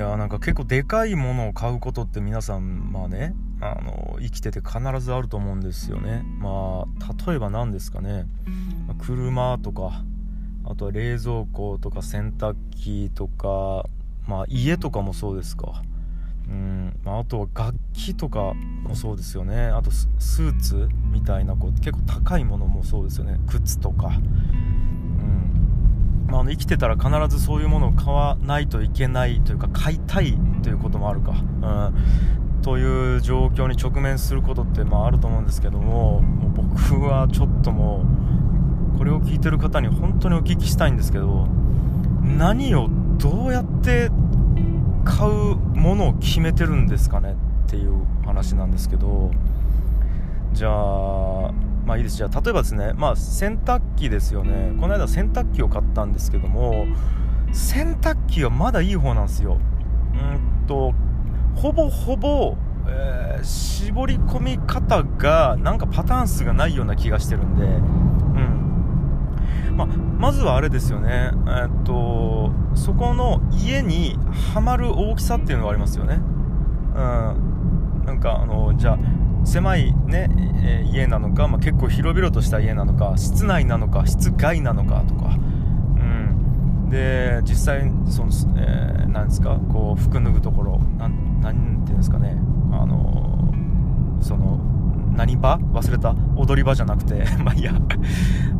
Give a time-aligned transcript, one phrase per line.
[0.00, 6.24] やなんか結構でかいものを買うことって皆さんまあねあの生きてて必ずあると思うんですよね。
[6.38, 8.26] まあ例えば何ですかね。
[8.98, 10.02] 車とか
[10.64, 13.86] あとは冷蔵庫とか洗濯機とか
[14.26, 15.82] まあ家とかもそうですか。
[16.48, 19.66] うんまあ、あとは楽器とかもそうですよね。
[19.66, 23.38] あとスーツみたいなこう結構高いものもそうですよね。
[23.46, 24.10] 靴とか、
[26.30, 38.04] まあ、あの生きてたら必ずそういうものを買わないといけないというか買いたいということもあるか、うん、という状況に直面することってまああると思うんですけどももう僕はちょっとも
[38.94, 41.46] うこれを聞いてる方に本当にお聞きしたいんですけど
[42.22, 44.10] 何をどうやって
[45.04, 47.34] 買うものを決めてるんですかね
[47.66, 49.30] っていう話なんですけど
[50.52, 50.72] じゃあ
[51.90, 52.18] まあいいです。
[52.18, 54.72] じゃあ例えばですねまあ洗濯機ですよね。
[54.80, 56.86] この間洗濯機を買ったんですけども
[57.52, 59.58] 洗濯機はまだいい方なんですよ。
[60.14, 60.94] うんと
[61.56, 62.56] ほぼほぼ、
[62.86, 67.64] えー、絞り込み方がなんかパターン数がないような気がしてるんで。
[67.64, 67.68] う
[69.72, 69.76] ん。
[69.76, 74.16] まあ、まずはあれですよね、えっと、そこの家に
[74.54, 76.20] はまる大きさっていうのがありますよね。
[76.94, 78.98] うん、なんかあのじゃあ
[79.44, 80.28] 狭いね、
[80.62, 85.32] えー、家なのか、まあ、結構広々とした家なのか室内なのか室外なのかとか、う
[85.98, 92.36] ん、で実際その、えー、なんですかこう服脱ぐところなんなんていうんですかね。
[92.72, 93.52] あの
[94.20, 94.58] その
[95.16, 95.58] 何場？
[95.58, 96.14] 忘れた。
[96.36, 97.24] 踊り場じゃなくて。
[97.42, 97.72] まあいいや。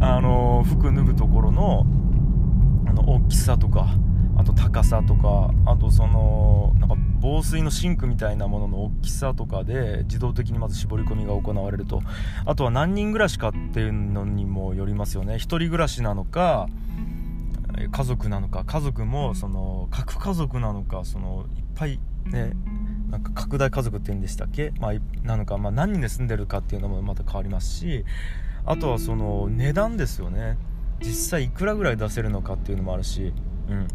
[0.00, 1.86] あの服脱ぐところの
[2.86, 3.88] あの大きさとか
[4.36, 6.96] あと高さとかあとそのなんか
[7.30, 12.00] 防水のシンクみたいなものの大きさとかで自動的にまず絞り込みが行われると。
[12.46, 15.34] あとは何人暮らしかっていうのにもよりますよね。
[15.34, 16.68] 1人暮らしなのか
[17.92, 18.64] 家族なのか。
[18.64, 22.54] 家族もその核家族なのかそのいっぱいね
[23.10, 28.06] なんか拡大家族って言うんでしたっけ、まあ、なのか、まあ、何人で住んでるかっていうのもまた変わりますし
[28.64, 30.56] あとはその値段ですよね。
[31.00, 33.34] 実際いくらぐらい出せるのかっていうのもあるし、
[33.68, 33.86] うん、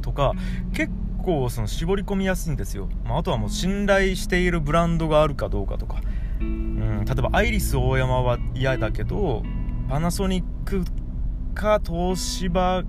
[0.00, 0.32] とか
[0.72, 0.90] 結
[1.22, 6.00] 構その絞り込みやすいんですよ、まあ、あとはもう信頼しているブランドがあるかどうかとか、
[6.40, 9.42] うん、例えばアイリスオーヤマは嫌だけど
[9.88, 10.84] パナソニック
[11.54, 12.84] か東芝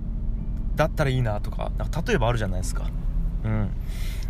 [0.76, 2.88] だったらいいなとかなんか例えばあるじゃないですか。
[3.44, 3.70] うん。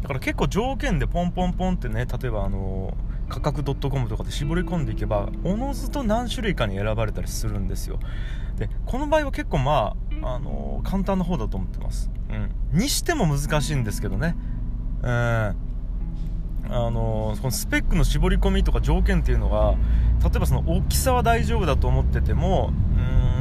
[0.01, 2.97] だから結構条件でポンポンポンってね例えばあの
[3.29, 8.01] 価格 .com とかで絞り込んでいけばおのずと何種類かに選ばれたりするんですよ。
[8.57, 14.37] でこの場合は結構まあ、あの簡単な方だと思ってます、うん、にしても難しいんですけどね。
[15.03, 15.57] うん。
[16.71, 19.75] あのこのスペックの絞り込みとか条件っていうのが
[20.23, 22.73] 例えばその大きさは大丈夫だと思ってても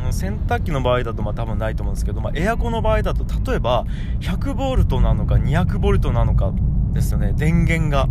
[0.06, 3.86] うん洗濯機の場合だとまあ多分ないと思うんですけど、まあ、エアコンの場合だと例えば
[4.20, 6.54] 100V なのか 200V なのか
[6.94, 7.34] ですよね。
[7.34, 8.10] 電源が。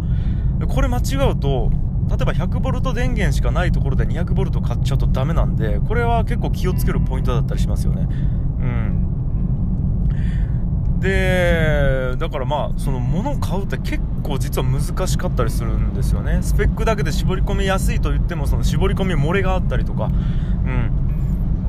[0.69, 1.71] これ間違うと
[2.09, 8.07] 例えば 100V 電源しかないところで 200V 買っちゃうとダメなんでこれは結構気をつけるポイントだったりしますよね。
[8.61, 9.10] うん。
[11.01, 16.41] でだからまあその物を買うって結構実は難しかったりするんですよね。
[16.43, 20.05] スペックだけで絞り込みやすいと言ってもその絞り込み漏れがあったりとか。
[20.05, 20.09] う
[20.69, 20.91] ん。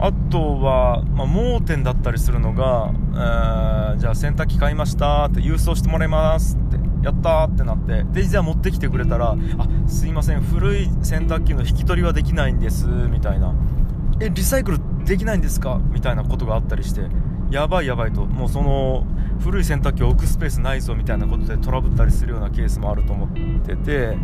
[0.03, 9.38] あとは、まあ、盲点だったりするのが、えー、じゃあ洗濯機買いましたって郵送してもらいますってやったーってなってでじゃあ持ってきてくれたらあ
[9.88, 13.53] すいません古い洗濯機の引き取りはできないんですみたいな。
[14.19, 15.80] えリサイクルできないんですか？
[15.92, 17.02] みたいなことがあったりして。
[17.51, 18.25] やばいやばいと。
[18.25, 19.06] もうその
[19.39, 23.29] 古い洗濯機を置くスペースないぞみたいなことでトラブったりするようなケースもあると思っ
[23.62, 24.17] てて。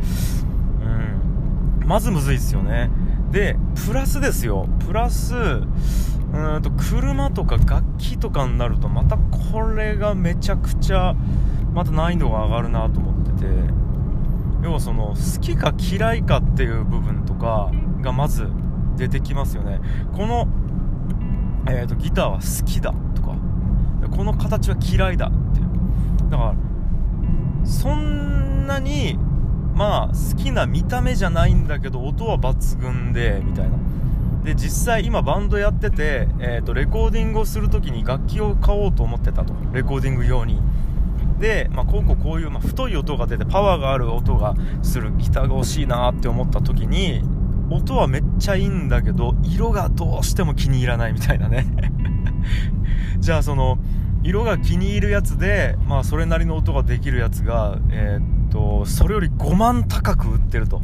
[0.81, 1.83] うん。
[1.85, 2.89] まずむずいですよね。
[3.31, 4.67] でプラスですよ。
[4.85, 11.15] プラスうんと車とか楽器とかになるとまたこれがめちゃくちゃ
[11.73, 13.77] また難易度が上がるなと思ってて。
[14.63, 17.71] 要はその好きか嫌いかっていう部分とか
[18.01, 18.47] がまず
[18.97, 19.79] 出てきますよね。
[20.13, 20.47] この、
[21.69, 22.93] えーと、ギターは好きだ。
[24.07, 26.29] この形は嫌いだっていう。
[26.29, 26.55] だから
[27.65, 29.17] そんなに
[29.75, 33.77] まあ好きな見た目じゃないんだけど音は抜群でみたいな。
[34.43, 39.53] で実際今バンドやってて、えーと、レコーディングをする時に楽器を買おうと思ってたと。
[39.73, 40.61] レコーディング用に。
[41.39, 47.21] で、まあ、こうこうこういう、まあ、太い音が出てパワーがある音がするギターが欲しいなって思った時に
[47.69, 51.67] 音はめっちゃいいんだけど色がどうしても気に入らないみたいなね。
[53.19, 53.77] じゃあその
[54.23, 60.81] 色が気に入るやつで、まあ、それなりの音ができるやつが、えー、っとそれより5万高く売ってると。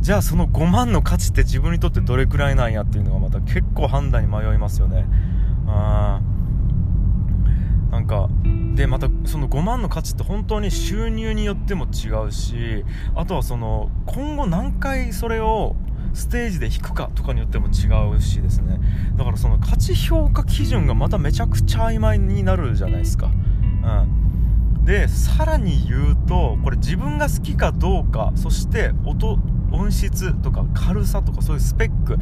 [0.00, 5.06] じゃあその5万の価値って自分にとってどれくらいなんやっていうのがまた結構判断に迷いますよね。
[5.66, 6.20] あ
[7.90, 8.28] なんか
[8.74, 12.84] でまたその5万の価値って本当に収入によっても違うし
[13.14, 15.76] あとはその今後何回それを
[16.14, 18.80] ステージで弾くかとかによっても違うしですね。
[19.16, 23.26] だからその価値評価基準がまためちゃくちゃ曖昧になるじゃないですか。
[23.26, 24.26] うん。
[24.84, 29.36] でさらに言うとこれ自分が好きかどうかそして音
[29.72, 32.16] 音質とか軽さとかそういうスペック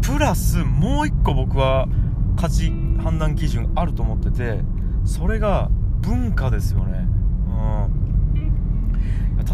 [0.00, 1.88] プラスもう一個僕は
[2.36, 2.70] 価値
[3.02, 4.60] 判断基準あると思ってて
[5.04, 5.68] それが
[6.00, 7.03] 文化ですよね。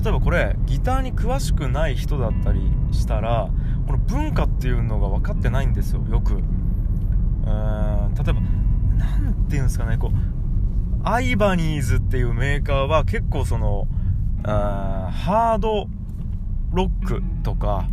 [0.02, 2.60] 例えばこれギターに詳しくない人だったり
[2.90, 3.50] したら
[3.86, 6.34] この文化っていうのが分かってないんですよよく。
[6.34, 6.40] うん
[8.14, 8.40] 例えば
[8.96, 10.10] 何て言うんですかねこう
[11.02, 13.88] アイバニーズっていうメーカーは結構その
[14.44, 15.86] あハード
[16.72, 17.88] ロックとか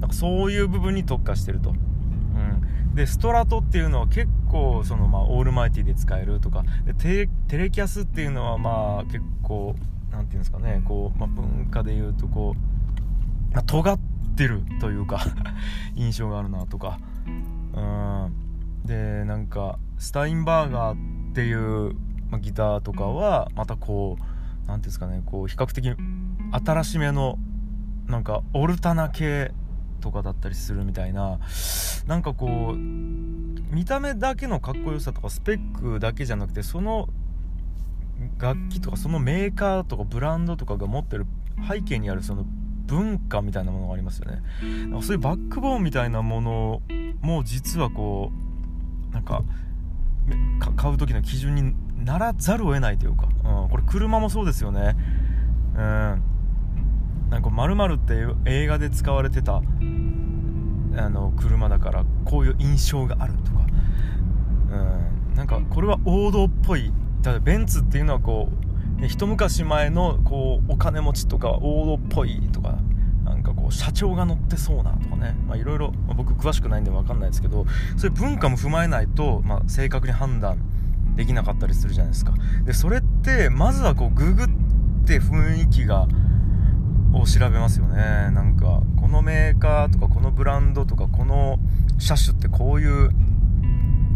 [0.00, 1.70] なんかそういう部分に特化してると。
[1.70, 2.94] うん。
[2.94, 9.74] でストラトっていうのは結構その、まあ、オールマイティで使えるとかでテレキャスっていうのはまあ結構
[10.12, 13.98] 何て言うんですかねこう、まあ、文化で言うとこう、まあ、尖っ
[14.36, 15.20] てるというか
[15.96, 16.98] 印象があるなとか。
[17.74, 18.42] うん。
[18.84, 21.94] でなんかスタインバーガーっていう、
[22.30, 25.94] まあ、ギターとかはまたこう何て言うんですかねこう比較的
[26.50, 27.38] 新しめの
[28.06, 29.52] なんかオルタナ系
[30.00, 31.38] とかだったりするみたいな
[32.06, 37.08] なんかこう見た目だけのかっこよさとかスペックだけじゃなくてその
[38.38, 41.26] 楽器とかそのメーカーとかブランドとかが持ってる
[41.68, 42.44] 背景にあるその
[42.86, 44.42] 文化みたいなものがありますよね。
[45.00, 46.82] そういうバックボーンみたいなもの
[47.20, 48.30] も実はこ
[49.10, 49.42] うなんか
[50.76, 51.74] 買う時の基準に
[52.04, 54.96] ならざるを得ないというか、うん、これ車もそうですよね。
[55.74, 56.22] うん。
[57.30, 58.14] なんか〇〇って
[58.44, 59.62] 映画で使われてたあ
[61.08, 63.66] の車だからこういう印象があるとか。
[64.70, 65.36] うん。
[65.36, 66.92] なんかこれは王道っぽい
[67.30, 68.48] だベンツっていうのはこ
[69.00, 72.78] う一昔前のこうお金持ちとか王道っぽいとか
[73.24, 75.36] なんかこう社長が乗ってそうなとかね。
[75.56, 77.66] いろいろ僕詳しくないんで分かんないですけど
[77.96, 80.58] そういう文化も踏まえないと、まあ、正確に判断
[81.14, 82.34] できなかったりするじゃないですか。
[82.64, 84.46] でそれってまずはこうググっ
[85.06, 86.08] て雰囲気が
[87.12, 87.96] を調べますよね。
[88.32, 91.58] なんかこのメーカーとかこのブランドとかこの
[91.98, 93.10] 車種ってこういう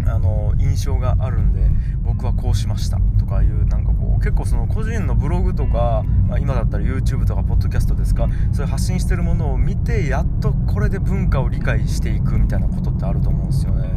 [0.06, 1.68] あの印象があるんで
[2.02, 13.88] 僕はこうしましたとかいうなんかこう結構その個人のブログとか、まあ、今だったら YouTube とかポッドキャストですかそういう発信してるものを見てやっとこれで文化を理解していくみたいなことってあると思うんですよね。
[13.88, 13.90] う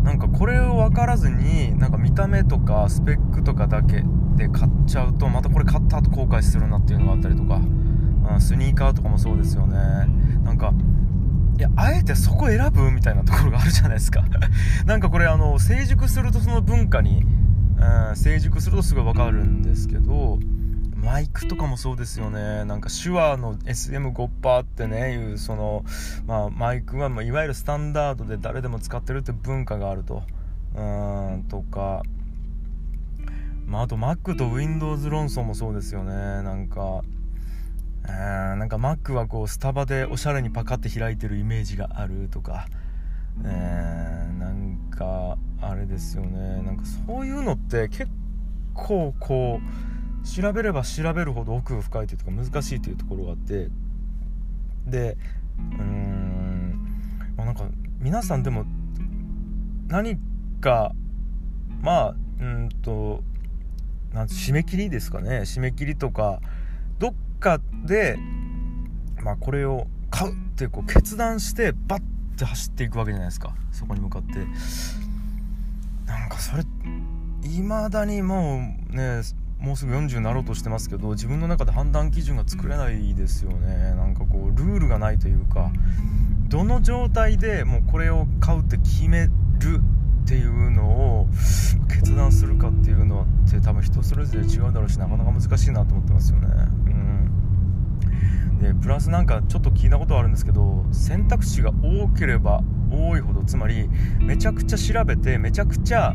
[0.00, 0.02] ん。
[0.02, 4.02] なんかこれを分からずになんか見た目とかスペックとかだけ
[4.36, 7.60] で買っちゃうとまたこれ買った後後悔するなっていうのがあったりとか、
[8.32, 9.76] うん、スニーカーとかもそうですよね。
[10.44, 10.72] なんか
[11.58, 14.22] いやあえてそこ選ぶみたいなところがあるじゃないですか。
[14.86, 17.24] なんかこれあの成熟するとその文化に、
[17.78, 20.38] うん、成熟するとすごい分かるんですけど
[20.94, 22.64] マイクとかもそうですよね。
[22.64, 25.84] なんか手話の SM5% ってねいうその、
[26.28, 30.22] まあ、マイクは、ま、いわゆるスタンダードで誰でも使ってるって文化があると。
[30.76, 32.02] うんとか。
[33.66, 36.12] まあ、あと Mac と Windows 論争もそうですよね。
[36.12, 37.02] なんか
[38.12, 42.66] なんか Mac はこうスタバでおしゃれにパカって開いてるイメージがあるとか。
[43.44, 46.62] えー、なんかあれですよね。
[46.62, 48.08] なんかそういうのって結
[48.74, 53.68] 構こう調べれば調べるほど奥が深いというか難しいというところがあって。
[54.86, 55.16] で
[55.58, 56.88] うーん
[57.36, 57.68] まあなんか
[58.00, 58.64] 皆さんでも
[59.86, 60.18] 何
[60.60, 60.92] か
[61.82, 63.22] まあうんと
[64.12, 65.40] なん締め切りですかね。
[65.40, 66.40] 締め切りとか
[67.38, 68.18] どっかで、
[69.22, 72.02] まあ、これを買うってこう決断してバッ
[72.36, 73.54] て走っていくわけじゃないですか。
[73.70, 74.44] そこに向かって。
[76.06, 76.64] なんかそれ
[77.44, 79.22] いまだにもうね
[79.60, 83.94] もうすぐ40になろうとしてますけど自分の中で判断基準が作れないですよね。
[83.94, 85.70] なんかこうルールがないというか
[86.48, 89.30] どの状態でもうこれを買うって決める
[90.24, 90.88] っていうの
[91.20, 91.28] を
[91.88, 96.48] 決断するかっていうのって多分人それぞれ違うだろうしなかなか難しいなと思ってますよね。
[98.88, 103.86] プラスなんかちょっと聞いたことあるんですけど選択肢が多ければ多いほどつまり
[104.18, 106.14] めちゃくちゃ調べてめちゃくちゃ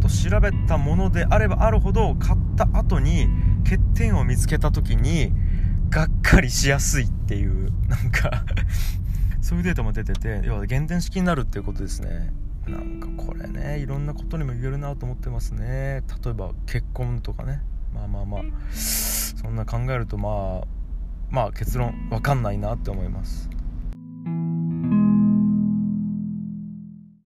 [0.00, 3.28] と調べたものであればあるほど買った後に
[3.64, 5.30] 欠点を見つけた時に
[5.90, 8.46] がっかりしやすいっていうなんか
[9.42, 12.32] そういうデータも出てて要は減点式になるっていうことですね。
[12.66, 16.02] なんかこれねいろんなことにも言えるなと思ってますね。
[16.24, 17.60] 例えば結婚とかね。
[17.92, 18.40] まあまあまあ。
[18.72, 20.76] そんな考えるとまあ
[21.30, 23.48] まあ結論わかんないなって思います。